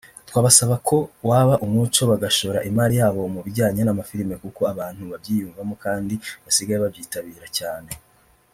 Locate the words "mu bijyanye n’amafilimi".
3.33-4.35